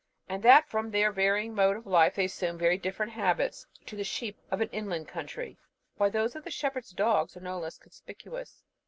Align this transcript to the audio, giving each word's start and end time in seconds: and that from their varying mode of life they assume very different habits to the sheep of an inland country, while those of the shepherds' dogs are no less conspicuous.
and 0.27 0.41
that 0.41 0.67
from 0.67 0.89
their 0.89 1.11
varying 1.11 1.53
mode 1.53 1.77
of 1.77 1.85
life 1.85 2.15
they 2.15 2.25
assume 2.25 2.57
very 2.57 2.75
different 2.75 3.11
habits 3.11 3.67
to 3.85 3.95
the 3.95 4.03
sheep 4.03 4.35
of 4.49 4.59
an 4.59 4.67
inland 4.69 5.07
country, 5.07 5.59
while 5.97 6.09
those 6.09 6.35
of 6.35 6.43
the 6.43 6.49
shepherds' 6.49 6.89
dogs 6.89 7.37
are 7.37 7.41
no 7.41 7.59
less 7.59 7.77
conspicuous. 7.77 8.63